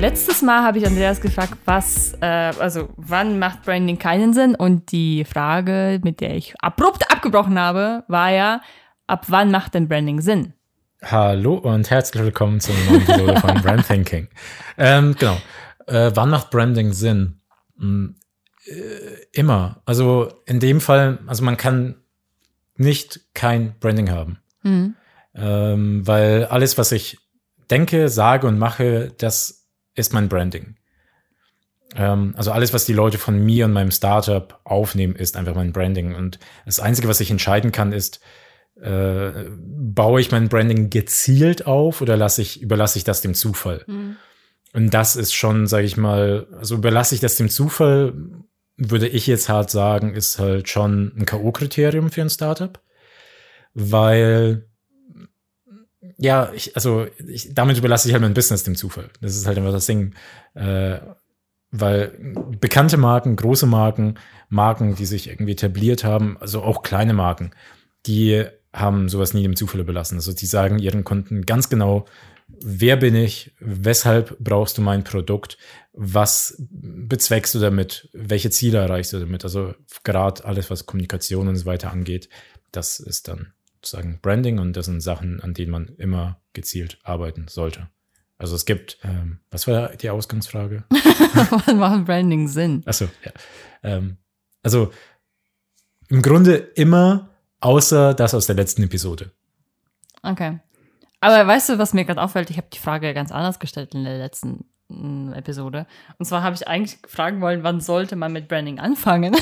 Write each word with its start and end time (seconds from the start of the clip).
letztes 0.00 0.40
Mal 0.40 0.62
habe 0.62 0.78
ich 0.78 0.86
Andreas 0.86 1.20
gefragt, 1.20 1.54
was, 1.66 2.14
äh, 2.22 2.26
also 2.26 2.88
wann 2.96 3.38
macht 3.38 3.64
Branding 3.64 3.98
keinen 3.98 4.32
Sinn? 4.32 4.54
Und 4.54 4.92
die 4.92 5.24
Frage, 5.24 6.00
mit 6.02 6.20
der 6.20 6.34
ich 6.34 6.54
abrupt 6.60 7.10
abgebrochen 7.12 7.58
habe, 7.58 8.04
war 8.08 8.30
ja, 8.30 8.62
ab 9.06 9.26
wann 9.28 9.50
macht 9.50 9.74
denn 9.74 9.88
Branding 9.88 10.22
Sinn? 10.22 10.54
Hallo 11.02 11.54
und 11.54 11.90
herzlich 11.90 12.22
willkommen 12.22 12.60
zu 12.60 12.72
einer 12.72 12.90
neuen 12.90 13.02
Episode 13.02 13.40
von 13.40 13.54
Brand 13.62 13.86
Thinking. 13.86 14.28
Ähm, 14.78 15.14
genau. 15.18 15.36
Äh, 15.86 16.10
wann 16.14 16.30
macht 16.30 16.50
Branding 16.50 16.92
Sinn? 16.92 17.40
Hm, 17.78 18.16
äh, 18.66 18.72
immer. 19.32 19.82
Also 19.84 20.32
in 20.46 20.60
dem 20.60 20.80
Fall, 20.80 21.18
also 21.26 21.44
man 21.44 21.58
kann 21.58 21.96
nicht 22.76 23.20
kein 23.34 23.78
Branding 23.80 24.10
haben. 24.10 24.38
Mhm. 24.62 24.94
Ähm, 25.34 26.06
weil 26.06 26.46
alles, 26.46 26.78
was 26.78 26.90
ich 26.92 27.18
denke, 27.70 28.08
sage 28.08 28.46
und 28.46 28.58
mache, 28.58 29.12
das 29.18 29.59
ist 29.94 30.12
mein 30.12 30.28
Branding. 30.28 30.76
Ähm, 31.96 32.34
also 32.36 32.52
alles, 32.52 32.72
was 32.72 32.84
die 32.84 32.92
Leute 32.92 33.18
von 33.18 33.38
mir 33.44 33.64
und 33.64 33.72
meinem 33.72 33.90
Startup 33.90 34.60
aufnehmen, 34.64 35.14
ist 35.14 35.36
einfach 35.36 35.54
mein 35.54 35.72
Branding. 35.72 36.14
Und 36.14 36.38
das 36.64 36.80
Einzige, 36.80 37.08
was 37.08 37.20
ich 37.20 37.30
entscheiden 37.30 37.72
kann, 37.72 37.92
ist, 37.92 38.20
äh, 38.80 39.30
baue 39.58 40.20
ich 40.20 40.30
mein 40.30 40.48
Branding 40.48 40.90
gezielt 40.90 41.66
auf 41.66 42.00
oder 42.00 42.16
lasse 42.16 42.42
ich, 42.42 42.62
überlasse 42.62 42.98
ich 42.98 43.04
das 43.04 43.20
dem 43.20 43.34
Zufall? 43.34 43.84
Mhm. 43.86 44.16
Und 44.72 44.94
das 44.94 45.16
ist 45.16 45.34
schon, 45.34 45.66
sage 45.66 45.86
ich 45.86 45.96
mal, 45.96 46.46
also 46.56 46.76
überlasse 46.76 47.14
ich 47.14 47.20
das 47.20 47.36
dem 47.36 47.48
Zufall, 47.48 48.14
würde 48.76 49.08
ich 49.08 49.26
jetzt 49.26 49.48
hart 49.48 49.70
sagen, 49.70 50.14
ist 50.14 50.38
halt 50.38 50.68
schon 50.68 51.12
ein 51.16 51.26
K.O.-Kriterium 51.26 52.10
für 52.10 52.22
ein 52.22 52.30
Startup. 52.30 52.80
Weil 53.74 54.69
ja, 56.20 56.52
ich, 56.54 56.76
also 56.76 57.06
ich, 57.26 57.54
damit 57.54 57.78
überlasse 57.78 58.06
ich 58.06 58.12
halt 58.12 58.22
mein 58.22 58.34
Business 58.34 58.62
dem 58.62 58.76
Zufall. 58.76 59.10
Das 59.20 59.34
ist 59.34 59.46
halt 59.46 59.56
einfach 59.56 59.72
das 59.72 59.86
Ding. 59.86 60.14
Äh, 60.54 60.98
weil 61.72 62.18
bekannte 62.60 62.96
Marken, 62.96 63.36
große 63.36 63.66
Marken, 63.66 64.18
Marken, 64.48 64.96
die 64.96 65.06
sich 65.06 65.28
irgendwie 65.28 65.52
etabliert 65.52 66.04
haben, 66.04 66.36
also 66.38 66.62
auch 66.62 66.82
kleine 66.82 67.14
Marken, 67.14 67.52
die 68.06 68.44
haben 68.72 69.08
sowas 69.08 69.34
nie 69.34 69.44
dem 69.44 69.56
Zufall 69.56 69.80
überlassen. 69.80 70.16
Also 70.16 70.32
die 70.32 70.46
sagen 70.46 70.78
ihren 70.78 71.04
Kunden 71.04 71.46
ganz 71.46 71.70
genau, 71.70 72.06
wer 72.60 72.96
bin 72.96 73.14
ich, 73.14 73.54
weshalb 73.60 74.36
brauchst 74.40 74.78
du 74.78 74.82
mein 74.82 75.04
Produkt, 75.04 75.58
was 75.92 76.62
bezweckst 76.70 77.54
du 77.54 77.60
damit, 77.60 78.08
welche 78.12 78.50
Ziele 78.50 78.78
erreichst 78.78 79.12
du 79.12 79.20
damit. 79.20 79.44
Also 79.44 79.74
gerade 80.04 80.44
alles, 80.44 80.70
was 80.70 80.86
Kommunikation 80.86 81.48
und 81.48 81.56
so 81.56 81.66
weiter 81.66 81.90
angeht, 81.92 82.28
das 82.72 83.00
ist 83.00 83.28
dann 83.28 83.52
sozusagen 83.82 84.18
Branding 84.20 84.58
und 84.58 84.76
das 84.76 84.86
sind 84.86 85.00
Sachen, 85.00 85.40
an 85.40 85.54
denen 85.54 85.70
man 85.70 85.88
immer 85.96 86.40
gezielt 86.52 86.98
arbeiten 87.02 87.46
sollte. 87.48 87.88
Also 88.38 88.54
es 88.54 88.64
gibt, 88.64 88.98
ähm, 89.02 89.40
was 89.50 89.66
war 89.66 89.90
die 89.96 90.10
Ausgangsfrage? 90.10 90.84
Wann 91.66 91.78
macht 91.78 92.06
Branding 92.06 92.48
Sinn? 92.48 92.82
Achso, 92.86 93.06
ja. 93.24 93.32
Ähm, 93.82 94.16
also 94.62 94.92
im 96.08 96.22
Grunde 96.22 96.56
immer, 96.56 97.30
außer 97.60 98.14
das 98.14 98.34
aus 98.34 98.46
der 98.46 98.56
letzten 98.56 98.82
Episode. 98.82 99.30
Okay. 100.22 100.58
Aber 101.20 101.46
weißt 101.46 101.70
du, 101.70 101.78
was 101.78 101.92
mir 101.92 102.04
gerade 102.04 102.20
auffällt? 102.20 102.50
Ich 102.50 102.56
habe 102.56 102.68
die 102.72 102.78
Frage 102.78 103.12
ganz 103.14 103.30
anders 103.30 103.58
gestellt 103.58 103.94
in 103.94 104.04
der 104.04 104.18
letzten 104.18 104.64
mm, 104.88 105.32
Episode. 105.34 105.86
Und 106.18 106.24
zwar 106.24 106.42
habe 106.42 106.56
ich 106.56 106.66
eigentlich 106.66 106.98
fragen 107.06 107.40
wollen, 107.40 107.62
wann 107.62 107.80
sollte 107.80 108.16
man 108.16 108.32
mit 108.32 108.48
Branding 108.48 108.78
anfangen? 108.78 109.36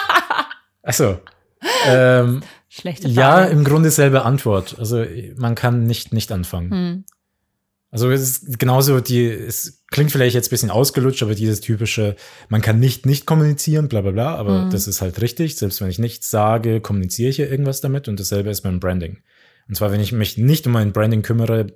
Achso. 0.82 1.18
Ähm, 1.86 2.42
Schlechte 2.80 3.02
Frage. 3.08 3.14
ja, 3.14 3.44
im 3.44 3.62
Grunde 3.64 3.90
selbe 3.90 4.24
Antwort. 4.24 4.76
Also 4.78 5.04
man 5.36 5.54
kann 5.54 5.84
nicht 5.84 6.12
nicht 6.12 6.32
anfangen. 6.32 6.70
Hm. 6.70 7.04
Also 7.92 8.10
es 8.10 8.20
ist 8.42 8.58
genauso 8.58 8.98
die, 8.98 9.24
es 9.28 9.84
klingt 9.92 10.10
vielleicht 10.10 10.34
jetzt 10.34 10.48
ein 10.48 10.50
bisschen 10.50 10.70
ausgelutscht, 10.72 11.22
aber 11.22 11.36
dieses 11.36 11.60
typische, 11.60 12.16
man 12.48 12.60
kann 12.60 12.80
nicht 12.80 13.06
nicht 13.06 13.24
kommunizieren, 13.26 13.86
bla 13.88 14.00
bla 14.00 14.10
bla, 14.10 14.34
aber 14.34 14.64
Mhm. 14.64 14.70
das 14.70 14.88
ist 14.88 15.00
halt 15.00 15.20
richtig. 15.20 15.54
Selbst 15.56 15.80
wenn 15.80 15.88
ich 15.88 16.00
nichts 16.00 16.28
sage, 16.30 16.80
kommuniziere 16.80 17.30
ich 17.30 17.36
ja 17.38 17.46
irgendwas 17.46 17.80
damit 17.80 18.08
und 18.08 18.18
dasselbe 18.18 18.50
ist 18.50 18.62
beim 18.62 18.80
Branding. 18.80 19.18
Und 19.68 19.76
zwar, 19.76 19.92
wenn 19.92 20.00
ich 20.00 20.10
mich 20.10 20.36
nicht 20.36 20.66
um 20.66 20.72
mein 20.72 20.92
Branding 20.92 21.22
kümmere, 21.22 21.68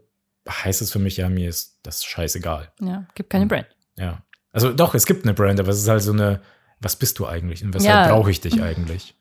heißt 0.49 0.83
es 0.83 0.91
für 0.91 0.99
mich, 0.99 1.17
ja, 1.19 1.29
mir 1.29 1.49
ist 1.49 1.79
das 1.85 2.05
scheißegal. 2.05 2.73
Ja, 2.81 3.07
gibt 3.15 3.31
keine 3.31 3.47
Brand. 3.47 3.67
Ja. 3.97 4.25
Also 4.51 4.73
doch, 4.73 4.97
es 4.97 5.07
gibt 5.07 5.25
eine 5.25 5.35
Brand, 5.35 5.61
aber 5.61 5.69
es 5.69 5.79
ist 5.79 5.89
halt 5.89 6.03
so 6.03 6.13
eine, 6.13 6.41
was 6.81 6.97
bist 6.97 7.21
du 7.21 7.27
eigentlich 7.29 7.63
und 7.63 7.73
weshalb 7.75 8.09
Ja. 8.09 8.13
brauche 8.13 8.31
ich 8.33 8.41
dich 8.41 8.61
eigentlich? 8.63 9.15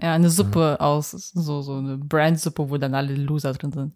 Ja, 0.00 0.14
eine 0.14 0.30
Suppe 0.30 0.80
aus, 0.80 1.10
so, 1.10 1.62
so 1.62 1.74
eine 1.74 1.96
Brandsuppe, 1.98 2.70
wo 2.70 2.76
dann 2.76 2.94
alle 2.94 3.14
Loser 3.14 3.52
drin 3.52 3.72
sind. 3.72 3.94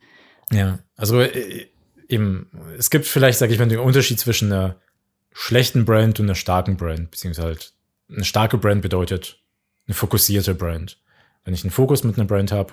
Ja, 0.50 0.80
also 0.96 1.20
äh, 1.20 1.68
eben, 2.08 2.50
es 2.76 2.90
gibt 2.90 3.06
vielleicht, 3.06 3.38
sage 3.38 3.52
ich 3.52 3.58
mal, 3.58 3.68
den 3.68 3.78
Unterschied 3.78 4.18
zwischen 4.18 4.52
einer 4.52 4.76
schlechten 5.32 5.84
Brand 5.84 6.18
und 6.20 6.26
einer 6.26 6.34
starken 6.34 6.76
Brand, 6.76 7.10
beziehungsweise 7.10 7.46
halt 7.46 7.72
eine 8.10 8.24
starke 8.24 8.58
Brand 8.58 8.82
bedeutet 8.82 9.38
eine 9.86 9.94
fokussierte 9.94 10.54
Brand. 10.54 11.00
Wenn 11.44 11.54
ich 11.54 11.64
einen 11.64 11.70
Fokus 11.70 12.04
mit 12.04 12.16
einer 12.16 12.26
Brand 12.26 12.52
habe, 12.52 12.72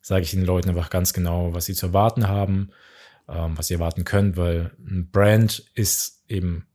sage 0.00 0.22
ich 0.22 0.30
den 0.30 0.44
Leuten 0.44 0.68
einfach 0.68 0.90
ganz 0.90 1.12
genau, 1.12 1.52
was 1.52 1.64
sie 1.64 1.74
zu 1.74 1.86
erwarten 1.86 2.28
haben, 2.28 2.70
ähm, 3.28 3.56
was 3.56 3.68
sie 3.68 3.74
erwarten 3.74 4.04
können, 4.04 4.36
weil 4.36 4.72
ein 4.78 5.10
Brand 5.10 5.64
ist 5.74 6.22
eben 6.28 6.66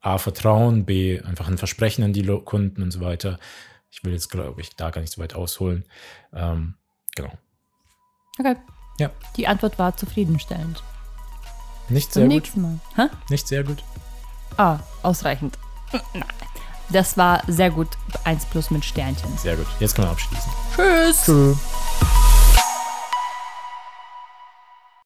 A, 0.00 0.18
Vertrauen, 0.18 0.84
B, 0.84 1.20
einfach 1.20 1.48
ein 1.48 1.58
Versprechen 1.58 2.02
an 2.02 2.12
die 2.12 2.26
Kunden 2.44 2.82
und 2.82 2.90
so 2.90 3.00
weiter. 3.00 3.38
Ich 3.90 4.04
will 4.04 4.12
jetzt, 4.12 4.30
glaube 4.30 4.60
ich, 4.60 4.76
da 4.76 4.90
gar 4.90 5.00
nicht 5.00 5.12
so 5.12 5.20
weit 5.22 5.34
ausholen. 5.34 5.84
Ähm, 6.32 6.74
genau. 7.14 7.32
Okay. 8.38 8.56
Ja. 8.98 9.10
Die 9.36 9.46
Antwort 9.46 9.78
war 9.78 9.96
zufriedenstellend. 9.96 10.82
Nicht 11.88 12.12
Zum 12.12 12.22
sehr 12.22 12.28
gut. 12.28 12.34
nächsten 12.34 12.62
Mal. 12.62 12.78
Hä? 12.96 13.08
Nicht 13.30 13.48
sehr 13.48 13.64
gut. 13.64 13.82
Ah, 14.56 14.78
ausreichend. 15.02 15.58
Nein. 16.12 16.24
Das 16.90 17.16
war 17.16 17.42
sehr 17.46 17.70
gut. 17.70 17.88
Eins 18.24 18.44
plus 18.46 18.70
mit 18.70 18.84
Sternchen. 18.84 19.36
Sehr 19.38 19.56
gut. 19.56 19.66
Jetzt 19.78 19.94
können 19.94 20.08
wir 20.08 20.12
abschließen. 20.12 20.50
Tschüss. 20.74 21.24
Tschüss. 21.24 21.58